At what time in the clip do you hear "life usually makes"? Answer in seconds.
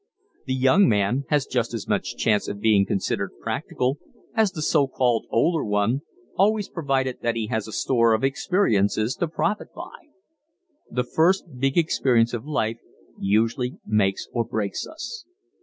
12.47-14.27